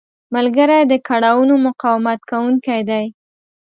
[0.35, 3.05] ملګری د کړاوونو مقاومت کوونکی دی